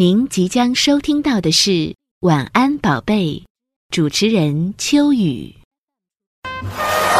[0.00, 1.70] 您即将收听到的是
[2.20, 3.34] 《晚安宝贝》，
[3.90, 5.54] 主持人秋雨。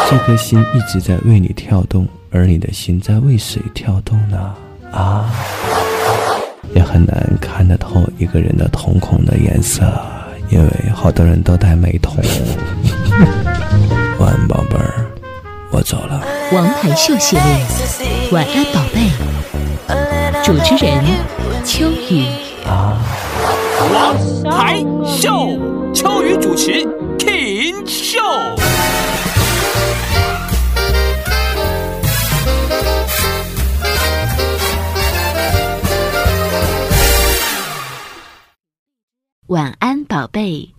[0.09, 4.55] 这颗心一直在为你跳动，而你的心在为谁跳动呢？
[4.91, 5.31] 啊，
[6.73, 9.83] 也很难看得透一个人的瞳孔的颜色，
[10.49, 12.15] 因为好多人都戴美瞳。
[14.17, 15.10] 晚安，宝贝儿，
[15.71, 16.21] 我走了。
[16.51, 17.43] 王牌秀系列，
[18.33, 19.09] 《晚安宝贝》，
[20.43, 21.01] 主持人
[21.65, 22.25] 秋雨。
[22.67, 22.99] 啊，
[23.93, 24.15] 王
[24.51, 25.57] 牌秀，
[25.93, 26.83] 秋雨主持
[27.17, 28.19] ，King 秀。
[39.47, 40.73] 晚安，宝贝。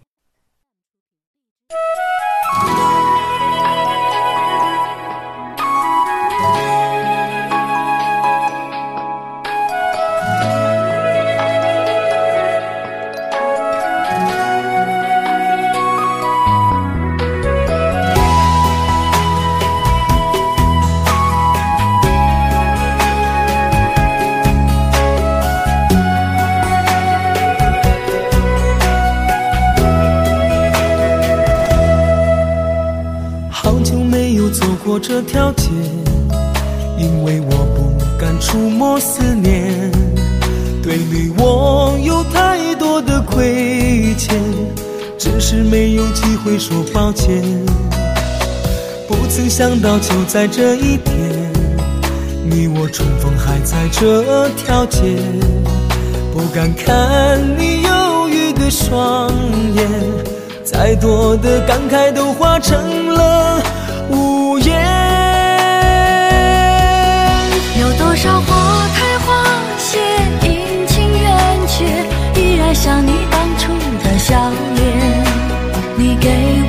[35.02, 35.68] 这条街，
[36.96, 39.90] 因为我不敢触摸思念。
[40.80, 44.40] 对你我有太多的亏欠，
[45.18, 47.42] 只是没有机会说抱歉。
[49.08, 51.52] 不曾想到就在这一天，
[52.48, 55.00] 你我重逢还在这条街。
[56.32, 59.28] 不敢看你忧郁的双
[59.74, 59.88] 眼，
[60.64, 63.51] 再多的感慨都化成了
[68.22, 69.42] 多少花开花
[69.78, 69.98] 谢，
[70.46, 71.84] 阴晴圆缺，
[72.40, 73.72] 依然像你当初
[74.04, 75.24] 的笑脸。
[75.96, 76.61] 你给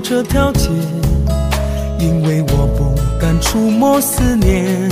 [0.00, 0.68] 这条街，
[1.98, 4.88] 因为我不敢触摸思念。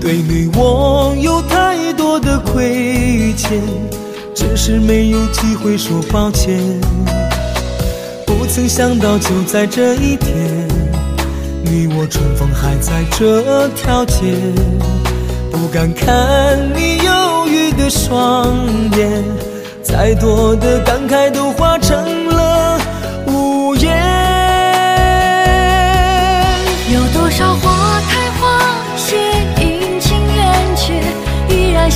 [0.00, 3.60] 对你我有太多的亏欠，
[4.34, 6.58] 只是没有机会说抱歉。
[8.26, 10.68] 不曾想到就在这一天，
[11.62, 14.14] 你我重逢还在这条街。
[15.50, 18.54] 不敢看你忧郁的双
[18.96, 19.24] 眼，
[19.82, 22.47] 再多的感慨都化成了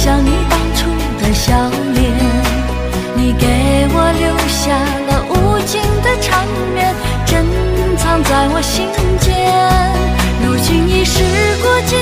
[0.03, 0.91] 想你当初
[1.23, 1.55] 的笑
[1.95, 2.13] 脸。
[3.15, 3.47] 你给
[3.95, 4.75] 我留下
[5.07, 5.33] 了无
[5.65, 6.93] 尽的缠绵，
[7.25, 7.47] 珍
[7.97, 8.89] 藏在我心
[9.21, 9.31] 间。
[10.43, 11.23] 如今已时
[11.63, 11.97] 过境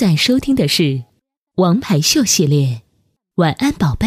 [0.00, 0.82] 在收听的是
[1.56, 2.68] 《王牌秀》系列，
[3.34, 4.06] 《晚安宝贝》，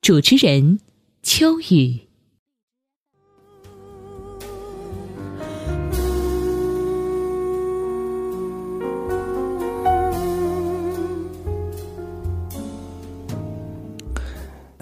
[0.00, 0.78] 主持人
[1.24, 2.02] 秋雨。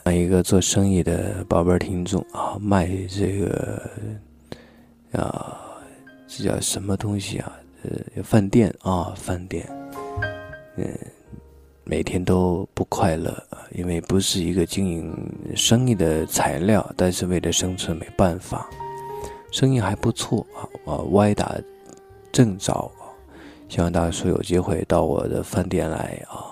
[0.05, 3.91] 啊，一个做生意的宝贝听众啊，卖这个
[5.13, 5.59] 啊，
[6.29, 7.51] 这叫什么东西啊？
[8.15, 9.67] 呃，饭店啊，饭店，
[10.83, 10.99] 嗯，
[11.85, 15.15] 每天都不快乐啊，因为不是一个经营
[15.55, 18.67] 生意的材料，但是为了生存没办法，
[19.53, 21.55] 生意还不错啊，啊，歪打
[22.33, 23.13] 正着啊，
[23.69, 26.49] 希望大家说有机会到我的饭店来啊。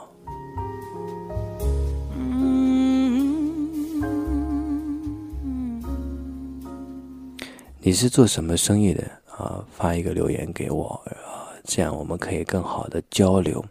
[7.80, 9.02] 你是做什么生意的
[9.34, 9.64] 啊？
[9.70, 13.64] 发一个留言给我啊，这样我们可以更好的交流。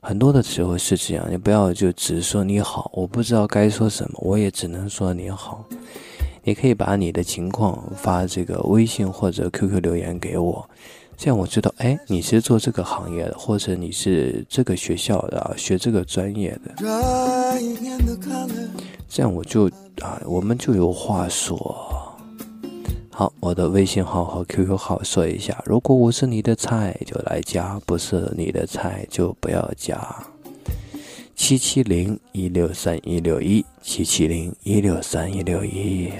[0.00, 5.64] 很多的时候是这样，你不要就只说你好，我不知道该说什么，我也只能说你好。
[6.44, 10.66] 你可以把你的情况发这个微信或者 QQ 留言给我，
[11.16, 16.74] 这样我知道，哎，你是做这个行业的，或者你是这个学校的，学这个专业的，
[19.08, 19.66] 这样我就
[20.00, 22.07] 啊，我们就有话说。
[23.18, 25.60] 好，我的微信号和 QQ 号说一下。
[25.66, 30.00] 如果我是你的菜，就来加；不是你的菜，就不要加。
[31.34, 36.12] 七七零一六三一六一，七七零一六三一六一。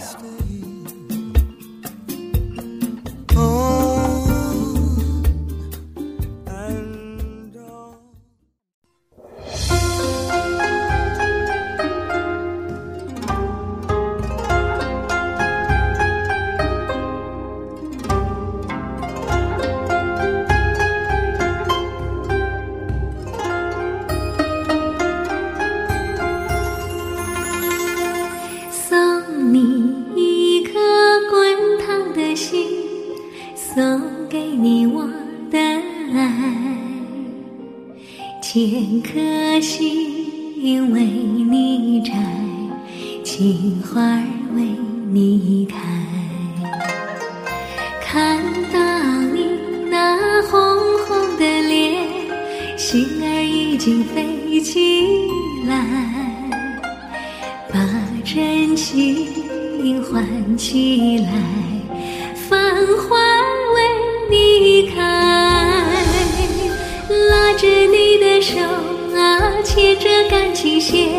[70.89, 71.11] 感情线，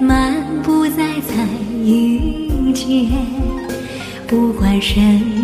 [0.00, 1.46] 漫步在彩
[1.84, 3.10] 云间。
[4.26, 5.02] 不管生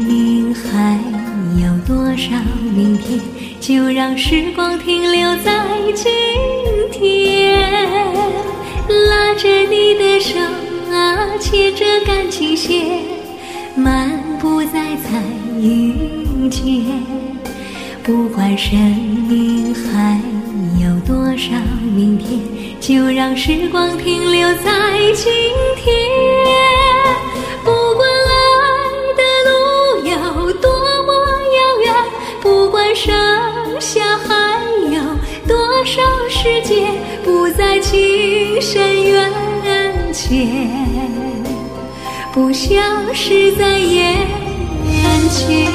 [0.09, 0.99] 命还
[1.61, 2.31] 有多少
[2.75, 3.21] 明天，
[3.61, 5.63] 就让时光停留在
[5.95, 6.11] 今
[6.91, 7.61] 天。
[8.89, 10.41] 拉着你的手
[10.91, 13.03] 啊，牵着感情线，
[13.77, 15.21] 漫步在彩
[15.61, 16.65] 云间。
[18.03, 18.79] 不管生
[19.29, 20.19] 命还
[20.83, 21.53] 有多少
[21.95, 22.39] 明天，
[22.87, 24.71] 就让时光停留在
[25.15, 25.33] 今
[25.75, 25.97] 天。
[27.65, 28.37] 不管爱
[29.17, 29.55] 的路
[30.05, 30.71] 有多
[31.05, 31.11] 么
[31.55, 31.95] 遥远，
[32.43, 33.11] 不管剩
[33.81, 34.61] 下还
[34.93, 35.01] 有
[35.49, 36.93] 多少时间，
[37.25, 39.33] 不在情深缘
[40.13, 40.61] 浅，
[42.35, 42.77] 不消
[43.15, 44.15] 失在眼
[45.31, 45.73] 前。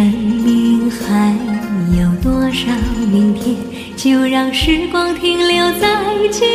[0.00, 1.30] 生命还
[1.94, 2.72] 有多少
[3.12, 3.54] 明天，
[3.98, 5.88] 就让时光停留在
[6.30, 6.48] 今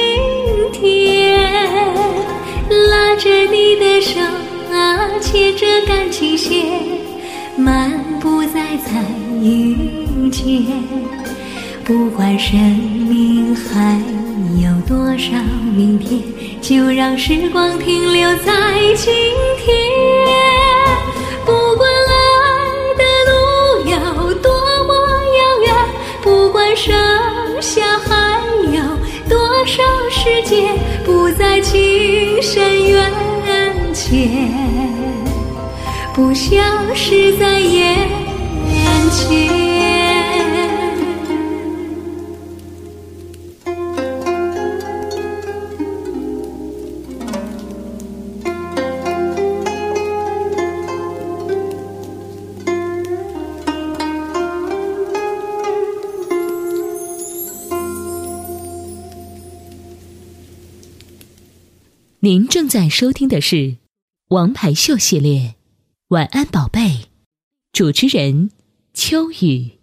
[0.73, 1.39] 天。
[2.89, 4.19] 拉着你的手
[4.71, 6.65] 啊，牵着感情线，
[7.55, 9.03] 漫步在彩
[9.39, 10.65] 云间。
[11.83, 14.01] 不管生命还
[14.59, 15.37] 有多少
[15.75, 16.19] 明天，
[16.61, 18.51] 就让时光停留在
[18.95, 19.13] 今
[19.63, 20.44] 天。
[26.75, 26.93] 剩
[27.61, 28.81] 下还有
[29.29, 30.75] 多少时间？
[31.05, 33.11] 不在情深缘
[33.93, 34.51] 浅，
[36.13, 36.57] 不消
[36.93, 38.09] 失在眼
[39.09, 39.74] 前。
[62.25, 63.55] 您正在收听的是
[64.29, 65.39] 《王牌秀》系列，
[66.07, 66.79] 《晚安宝贝》，
[67.71, 68.49] 主持人
[68.95, 69.73] 秋雨。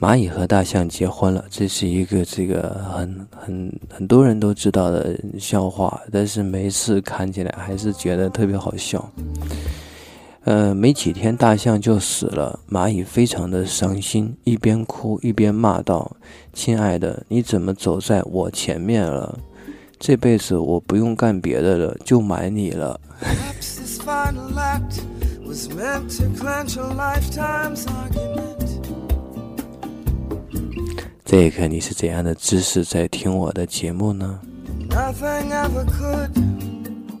[0.00, 9.08] 蚂蚁和大象结婚了，这是一个这个很很很多人都知道的笑话，但是每次看起来还是觉得特别好笑。
[10.46, 12.60] 呃，没几天，大象就死了。
[12.70, 16.16] 蚂蚁非常的伤心，一边哭一边骂道
[16.54, 19.36] ：“亲爱的，你怎么走在我前面了？
[19.98, 23.00] 这辈子我不用干别的了，就买你了。
[31.24, 34.38] 这一刻，你是怎样的姿势在听我的节目呢？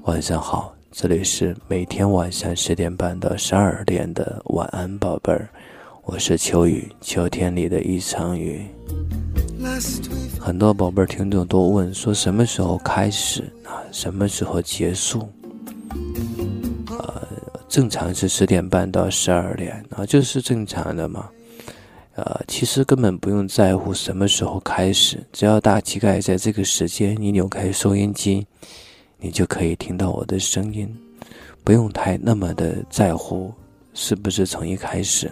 [0.04, 0.75] 晚上好。
[0.92, 5.48] 这里是每天晚上十点半到十二点的晚安宝贝儿，
[6.04, 8.66] 我是秋雨，秋天里的一场雨。
[10.40, 13.82] 很多宝贝儿听众都问说什么时候开始啊？
[13.92, 15.28] 什么时候结束？
[16.88, 17.28] 呃，
[17.68, 21.28] 正常是十点半到十二点啊，就是正常的嘛。
[22.14, 28.46] 呃，其实根本不用在乎什么时候开始，只要大膝盖在这个时间，你扭开收音机。
[29.18, 30.94] 你就可以听到我的声音，
[31.64, 33.52] 不用太那么的在乎
[33.94, 35.30] 是不是从一开始，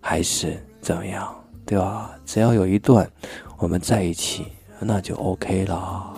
[0.00, 2.10] 还是怎么样，对吧？
[2.26, 3.10] 只要有一段
[3.58, 4.44] 我们在一起，
[4.78, 6.14] 那就 OK 了。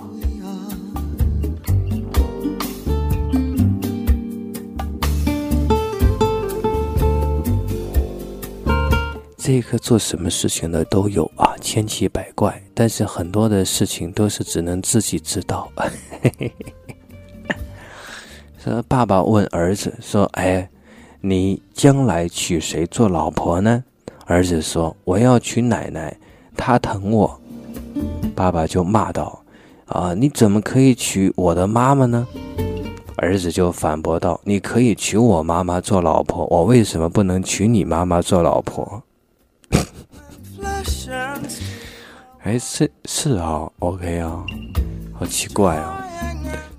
[9.38, 15.70] 这一刻做什么事情的都有啊，千奇百怪，但是很多的事情都是只能自己知道。
[15.76, 15.88] 嘿
[16.20, 16.52] 嘿嘿
[18.88, 20.68] 爸爸问儿子说：“哎，
[21.20, 23.84] 你将来娶谁做老婆呢？”
[24.26, 26.16] 儿子说：“我要娶奶奶，
[26.56, 27.40] 她疼我。”
[28.34, 29.40] 爸爸就骂道
[29.86, 32.26] ：“啊，你怎么可以娶我的妈妈呢？”
[33.16, 39.02] 儿子就反驳道：“你可以娶我妈妈做老婆，我为什么不能娶你妈妈做老婆？”
[42.42, 44.44] 哎，是是啊，OK 啊，
[45.18, 46.05] 好奇怪啊。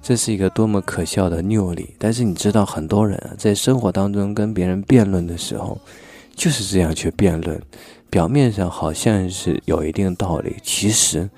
[0.02, 1.94] 这是一个多么可笑的谬理！
[1.98, 5.78] 但是你知道，很多人啊，在生活当中跟别人辩论的时候，
[6.34, 7.62] 就是这样去辩论，
[8.10, 11.30] 表面上好像是有一定道理，其实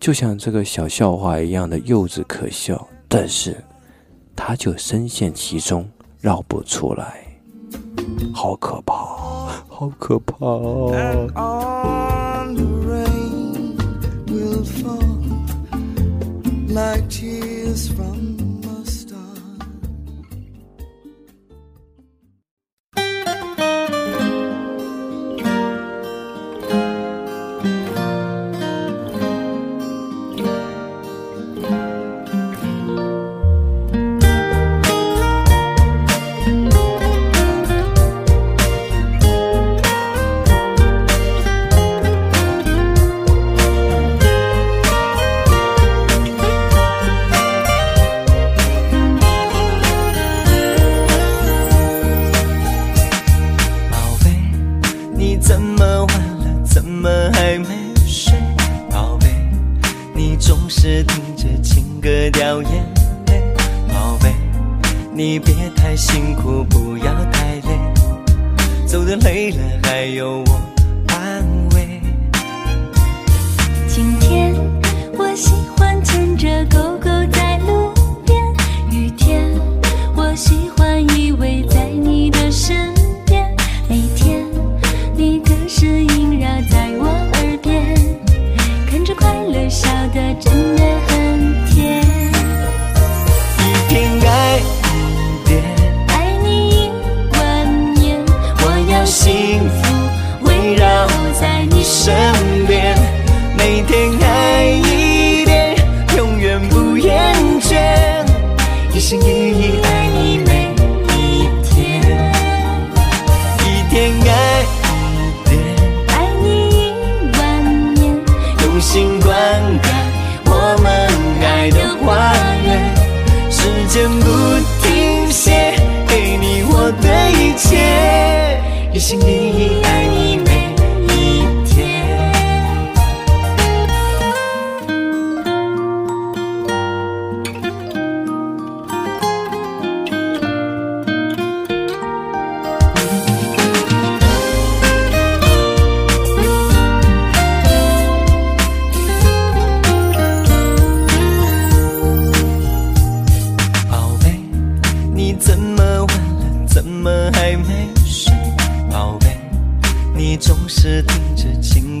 [0.00, 3.56] 就像这个小笑话一样的幼稚可笑，但是
[4.34, 5.86] 他就深陷其中，
[6.20, 7.26] 绕不出来，
[8.32, 8.94] 好可怕，
[9.68, 10.36] 好可怕！
[17.08, 17.35] 心
[17.76, 18.25] 一意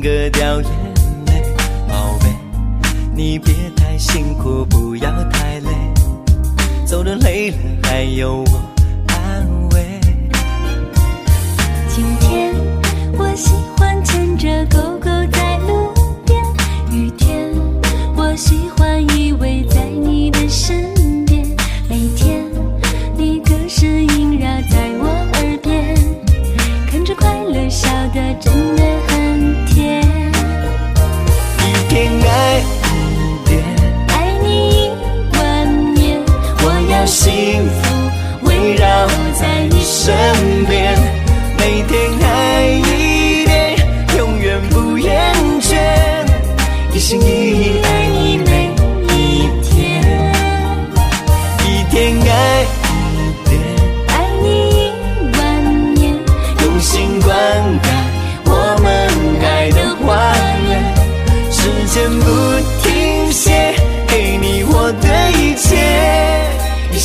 [0.06, 0.70] 情歌掉眼
[1.26, 1.42] 泪。
[1.88, 2.26] 宝贝，
[3.12, 5.70] 你别太辛苦，不要太累，
[6.86, 8.75] 走的累了还有我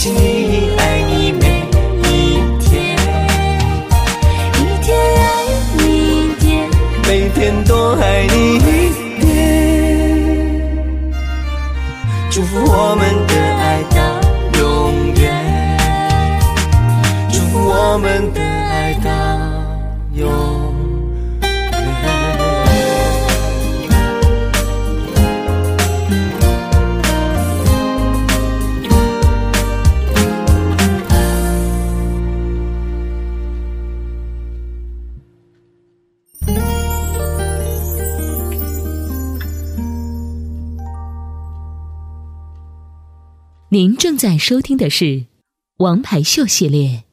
[0.03, 0.30] 一
[44.11, 45.23] 正在收听的是
[45.77, 47.05] 王牌秀系列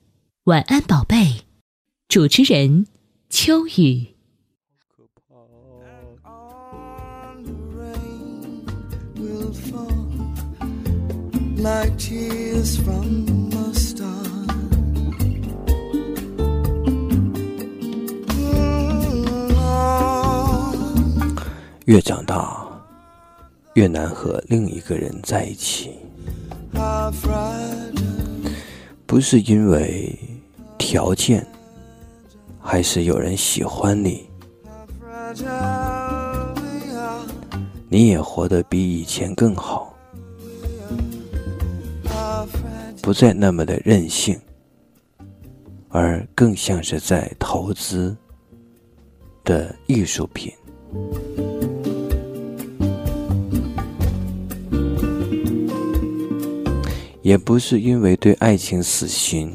[0.46, 1.42] 晚安宝贝
[2.08, 2.88] 主持人
[3.30, 4.04] 秋雨。
[21.84, 22.66] 越长大
[23.74, 26.07] 越难和另一个人在一起。
[29.08, 30.14] 不是因为
[30.76, 31.44] 条件，
[32.60, 34.28] 还是有人喜欢你，
[37.88, 39.96] 你也活得比以前更好，
[43.00, 44.38] 不再那么的任性，
[45.88, 48.14] 而更像是在投资
[49.42, 50.52] 的艺术品。
[57.28, 59.52] 也不是因为对爱情死心，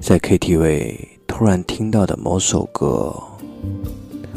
[0.00, 3.14] 在 KTV 突然听到的某首歌，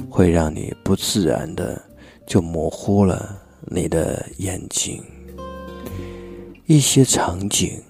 [0.08, 1.82] 会让你不自然的
[2.28, 5.04] 就模糊了你的眼睛。
[6.68, 7.82] 一些场景，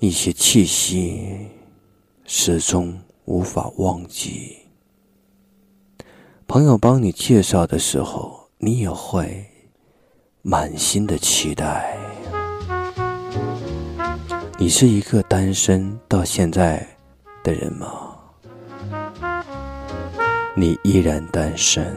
[0.00, 1.46] 一些气息，
[2.24, 4.56] 始终无法忘记。
[6.48, 9.46] 朋友帮你介绍的时候，你也会
[10.50, 11.94] 满心的期待。
[14.56, 16.88] 你是一个单身到现在
[17.44, 18.16] 的人吗？
[20.56, 21.94] 你依然单身。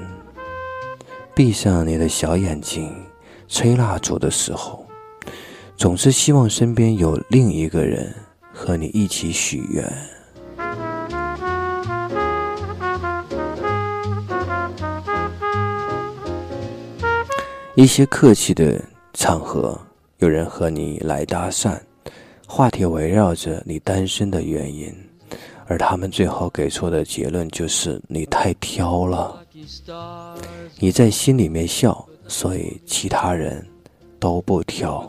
[1.34, 2.94] 闭上你的小眼睛，
[3.48, 4.86] 吹蜡烛的时候，
[5.78, 8.14] 总是希望身边有另一个人
[8.52, 9.90] 和你一起许愿。
[17.76, 18.82] 一些客气的
[19.14, 19.80] 场合，
[20.20, 21.80] 有人和你来搭讪，
[22.46, 24.94] 话题围绕着你单身的原因，
[25.68, 29.42] 而他们最后给出的结论就是你太挑了。
[30.80, 33.66] 你在心里面笑，所以其他人
[34.20, 35.02] 都不挑。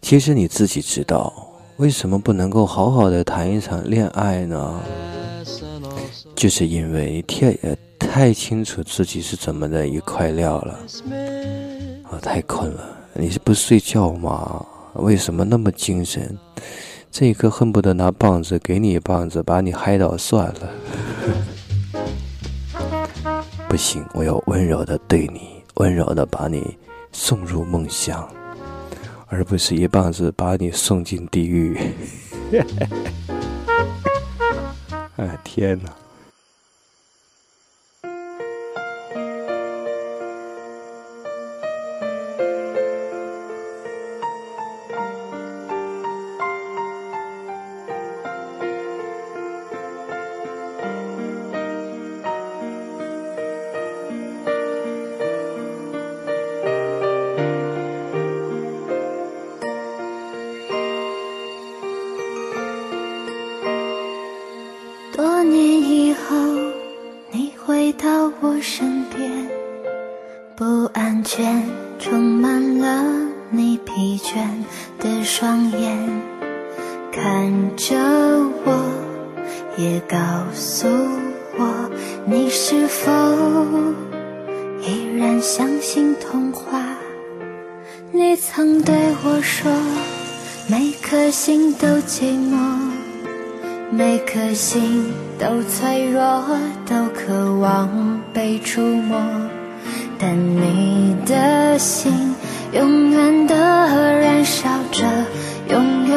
[0.00, 1.32] 其其实你自己知道，
[1.78, 4.80] 为什么不能够好好的谈一场恋爱呢？
[6.36, 10.78] 就是因为太呃太清楚自己是怎么的一块料了。
[12.10, 14.66] 啊，太困了，你是不睡觉吗？
[14.94, 16.36] 为什么那么精神？
[17.10, 20.70] 这一刻恨不得拿棒子给你一棒子，把你嗨倒算了。
[23.66, 26.76] 不行，我要温柔的对你，温柔的把你
[27.12, 28.28] 送入梦乡，
[29.28, 31.78] 而不是一棒子把你送进地狱。
[35.16, 35.90] 哎，天哪！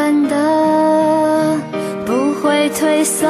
[0.06, 1.58] 慢的
[2.06, 3.26] 不会退缩。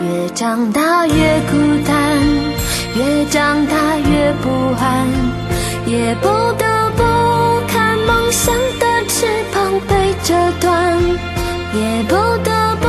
[0.00, 1.12] 越长大越
[1.50, 1.94] 孤单，
[2.96, 4.48] 越长大越不
[4.80, 5.06] 安，
[5.84, 7.02] 也不得不
[7.68, 10.98] 看梦想的翅膀被折断，
[11.74, 12.54] 也不得。
[12.80, 12.88] 不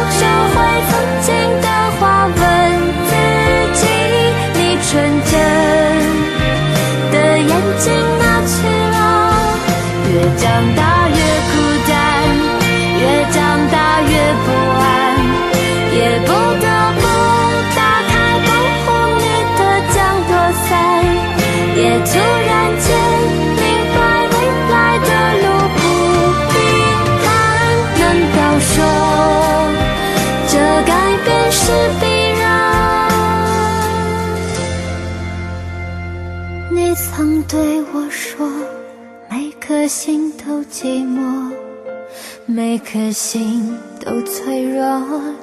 [0.89, 0.97] 收
[1.61, 1.80] 回
[42.91, 44.83] 颗心都脆弱，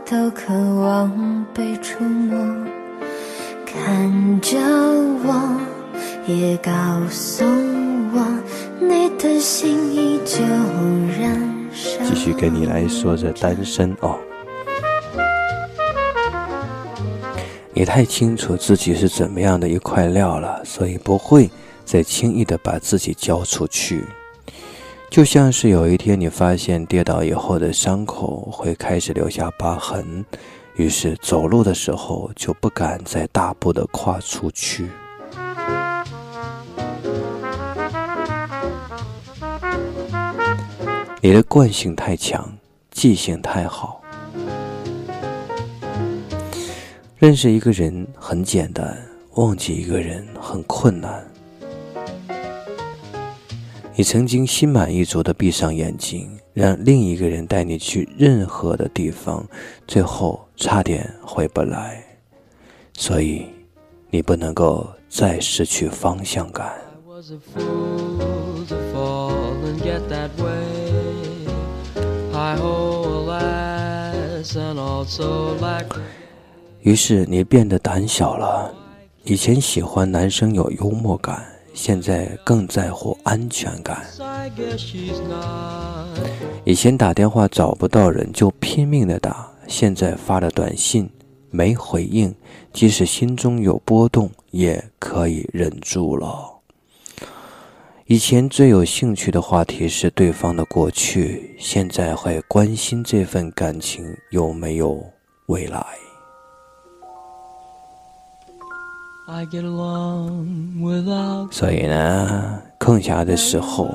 [0.04, 2.36] 都渴望被触摸。
[3.64, 4.58] 看着
[5.24, 5.58] 我，
[6.26, 6.70] 也告
[7.08, 7.46] 诉
[8.12, 8.22] 我，
[8.78, 10.44] 你的心依旧
[11.18, 11.40] 燃
[11.72, 12.04] 烧。
[12.04, 14.18] 继续跟你来说着单身哦。
[17.72, 21.50] 你太清楚自己是怎么样的一块料了，所以不会
[21.86, 24.04] 再轻易的把自己交出去。
[25.10, 30.24] 就像是有一天你发现跌倒以后的伤口会开始留下疤痕，
[30.76, 34.88] 于是走路的时候就不敢再大步的跨出去。
[41.20, 42.56] 你的惯性太强，
[42.92, 44.00] 记性太好。
[47.16, 48.96] 认识一个人很简单，
[49.34, 51.27] 忘记一个人很困难。
[53.98, 59.44] 你曾经心满意足的闭上眼睛，让另一个人带你去任何的地方，
[59.88, 62.00] 最后差点回不来，
[62.92, 63.44] 所以
[64.08, 66.72] 你不能够再失去方向感。
[76.82, 78.72] 于是你变得胆小了。
[79.24, 84.06] 以前喜欢男生有幽默感，现在更在乎安全感。
[86.64, 91.08] 以前打电话找不到人就拼命的打，现在发了短信
[91.50, 92.34] 没回应，
[92.72, 96.54] 即使心中有波动也可以忍住了。
[98.06, 105.04] 以前最有兴趣的话题是对方的过去，现在会关心这份感情有没有
[105.46, 105.84] 未来。
[111.50, 113.94] 所以呢，空暇的时候，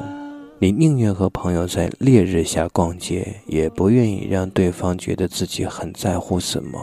[0.59, 6.79] 你宁愿和朋友在烈日下逛街，也不愿意让对方觉得自己很在乎什么。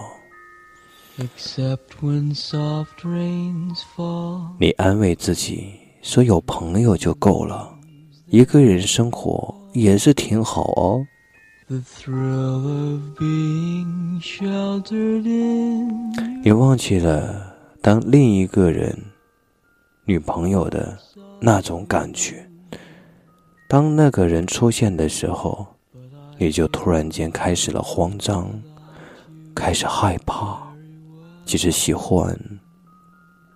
[1.19, 4.41] except when soft rains fall.
[4.59, 7.73] 你安慰自己说有朋友就够了，
[8.27, 11.07] 一个人生活也是挺好哦。
[11.69, 17.50] The thrill of being sheltered in 你忘记了
[17.83, 18.95] 当另一个人
[20.05, 20.99] 女朋友的
[21.41, 22.47] 那种感觉。
[23.67, 25.67] 当那个人出现的时候，
[26.37, 28.51] 你就突然间开始了慌张，
[29.55, 30.61] 开始害怕，
[31.47, 32.39] 即使喜欢，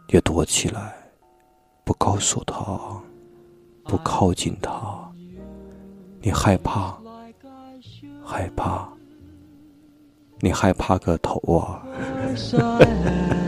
[0.08, 0.94] 也躲起来，
[1.84, 2.80] 不告诉他，
[3.84, 4.72] 不靠近他。
[6.22, 6.96] 你害怕，
[8.24, 8.88] 害怕，
[10.40, 11.84] 你害怕个头啊！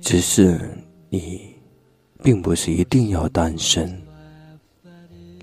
[0.00, 0.58] 只是
[1.10, 1.54] 你
[2.22, 4.00] 并不是一定要单身，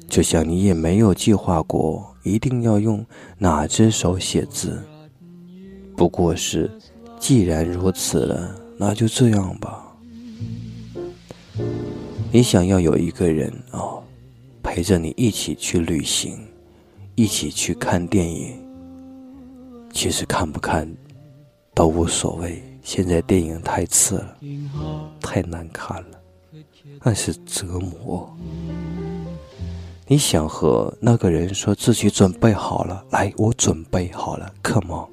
[0.08, 3.06] 就像你也没有计划过一定要用
[3.38, 4.82] 哪只手写字，
[5.96, 6.70] 不过是
[7.20, 9.86] 既然如此了，那就这样吧。
[12.32, 14.02] 你想要有一个人哦，
[14.64, 16.36] 陪着你一起去旅行，
[17.14, 18.60] 一起去看电影。
[19.92, 20.92] 其实看不看
[21.80, 24.36] 都无所谓，现在电影太次了。
[25.22, 26.20] 太难看了，
[27.02, 28.30] 那是折磨。
[30.06, 35.08] 你想和那个人说自己准备好了，来，我准备好了，come on。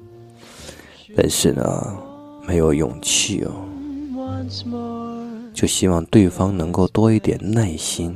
[1.15, 1.95] 但是呢，
[2.45, 3.53] 没有勇气哦，
[5.53, 8.13] 就希望对方能够多一点耐心。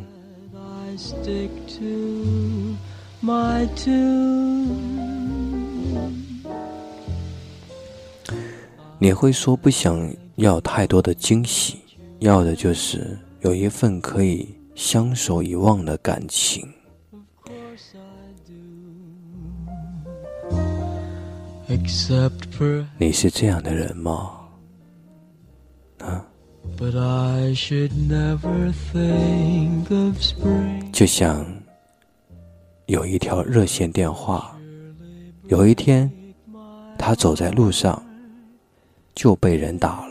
[9.03, 11.79] 你会说不想要太多的惊喜，
[12.19, 16.63] 要的就是有一份可以相守以忘的感情。
[22.99, 24.37] 你是这样的人吗
[30.19, 30.91] spring.
[30.91, 31.43] 就像
[32.85, 34.55] 有一条热线电话，
[35.47, 36.07] 有一天
[36.99, 37.99] 他走在路上
[39.21, 40.10] 就被人打了。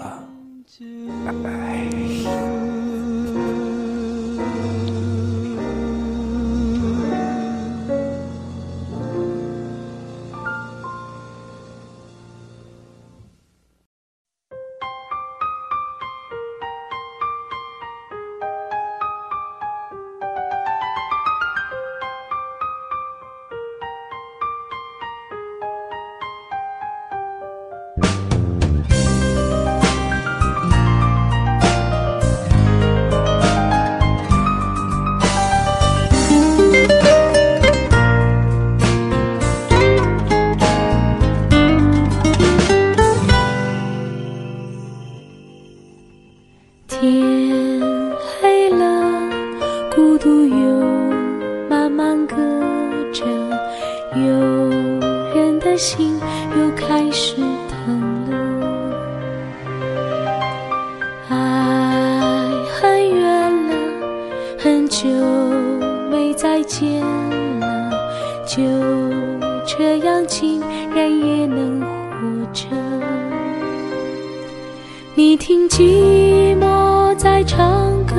[75.23, 78.15] 你听寂寞在唱歌，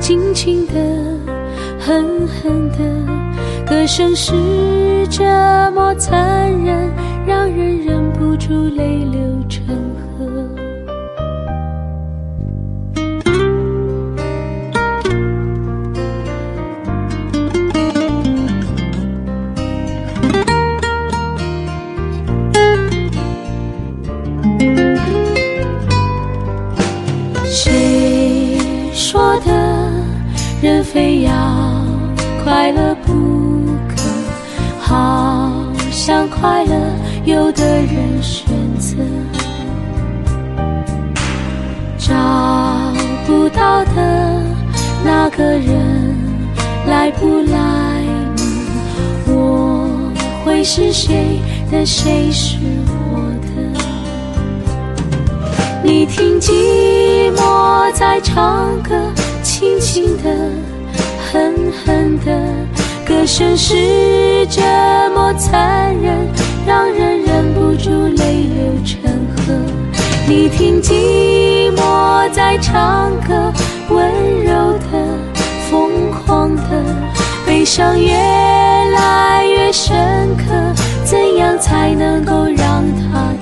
[0.00, 0.72] 轻轻的，
[1.78, 2.78] 狠狠的，
[3.66, 4.32] 歌声是
[5.10, 5.22] 这
[5.72, 6.90] 么残忍，
[7.26, 9.20] 让人忍不住泪流
[30.92, 31.32] 非要
[32.42, 33.12] 快乐不
[33.88, 33.96] 可？
[34.80, 35.52] 好
[35.90, 36.72] 像快乐
[37.24, 38.46] 有的人选
[38.78, 38.96] 择
[41.98, 42.14] 找
[43.26, 44.42] 不到的
[45.04, 46.16] 那个人
[46.86, 47.56] 来不来
[48.36, 48.42] 呢？
[49.26, 49.88] 我
[50.44, 51.84] 会是谁的？
[51.84, 53.48] 谁是我的？
[55.82, 56.52] 你听寂
[57.36, 58.94] 寞在唱歌，
[59.42, 60.30] 轻轻的，
[61.84, 62.32] 恨的，
[63.06, 63.74] 歌声是
[64.48, 64.62] 这
[65.14, 66.28] 么残忍，
[66.66, 69.00] 让人忍不住泪流成
[69.36, 69.54] 河。
[70.28, 73.52] 你听寂寞在唱歌，
[73.88, 74.10] 温
[74.44, 75.18] 柔的，
[75.70, 76.62] 疯狂的，
[77.46, 79.94] 悲伤越来越深
[80.36, 80.44] 刻，
[81.04, 83.32] 怎样才能够让它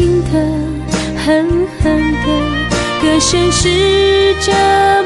[0.00, 0.32] 轻的，
[1.14, 1.46] 狠
[1.82, 2.26] 狠的，
[3.02, 3.68] 歌声是
[4.40, 4.50] 这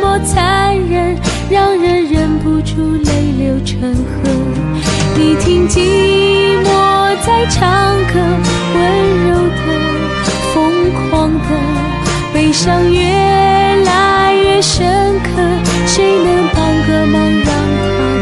[0.00, 1.18] 么残忍，
[1.50, 4.30] 让人忍不住泪流成河。
[5.16, 5.80] 你听寂
[6.62, 8.20] 寞在唱歌，
[8.76, 8.82] 温
[9.26, 9.66] 柔的，
[10.54, 10.62] 疯
[11.10, 11.48] 狂的，
[12.32, 14.86] 悲伤越来越深
[15.24, 15.42] 刻，
[15.88, 18.13] 谁能帮个忙让他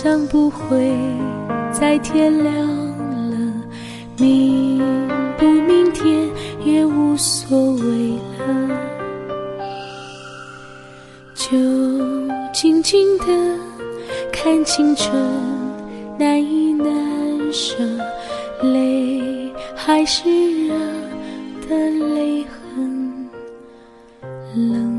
[0.00, 0.96] 想不会
[1.72, 3.52] 再天亮了，
[4.16, 4.78] 明
[5.36, 6.30] 不明天
[6.64, 8.78] 也无所谓了，
[11.34, 11.50] 就
[12.52, 13.24] 静静的
[14.30, 15.12] 看青春
[16.16, 17.82] 难以难舍，
[18.62, 20.30] 泪还是
[20.68, 20.74] 热
[21.68, 21.76] 的
[22.14, 23.28] 泪痕
[24.54, 24.97] 冷。